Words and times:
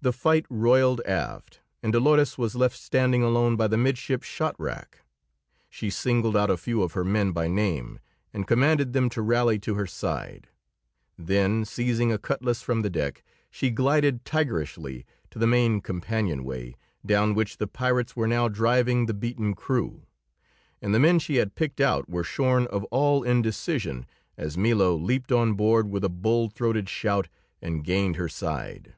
The 0.00 0.12
fight 0.12 0.46
rolled 0.48 1.00
aft, 1.00 1.58
and 1.82 1.92
Dolores 1.92 2.38
was 2.38 2.54
left 2.54 2.76
standing 2.76 3.24
alone 3.24 3.56
by 3.56 3.66
the 3.66 3.76
midship 3.76 4.22
shot 4.22 4.54
rack. 4.56 5.02
She 5.68 5.90
singled 5.90 6.36
out 6.36 6.50
a 6.52 6.56
few 6.56 6.84
of 6.84 6.92
her 6.92 7.02
men 7.02 7.32
by 7.32 7.48
name, 7.48 7.98
and 8.32 8.46
commanded 8.46 8.92
them 8.92 9.08
to 9.10 9.20
rally 9.22 9.58
to 9.58 9.74
her 9.74 9.88
side; 9.88 10.50
then, 11.18 11.64
seizing 11.64 12.12
a 12.12 12.16
cutlas 12.18 12.62
from 12.62 12.82
the 12.82 12.90
deck, 12.90 13.24
she 13.50 13.70
glided 13.70 14.24
tigerishly 14.24 15.04
to 15.30 15.38
the 15.40 15.48
main 15.48 15.80
companionway, 15.80 16.76
down 17.04 17.34
which 17.34 17.56
the 17.56 17.66
pirates 17.66 18.14
were 18.14 18.28
now 18.28 18.46
driving 18.46 19.06
the 19.06 19.14
beaten 19.14 19.52
crew, 19.52 20.06
and 20.80 20.94
the 20.94 21.00
men 21.00 21.18
she 21.18 21.38
had 21.42 21.56
picked 21.56 21.80
out 21.80 22.08
were 22.08 22.22
shorn 22.22 22.68
of 22.68 22.84
all 22.92 23.24
indecision 23.24 24.06
as 24.36 24.56
Milo 24.56 24.94
leaped 24.94 25.32
on 25.32 25.54
board 25.54 25.90
with 25.90 26.04
a 26.04 26.08
bull 26.08 26.48
throated 26.50 26.88
shout 26.88 27.28
and 27.60 27.82
gained 27.82 28.14
her 28.14 28.28
side. 28.28 28.94